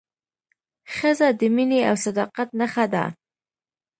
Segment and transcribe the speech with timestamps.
[0.95, 3.05] ښځه د مینې او صداقت نښه ده.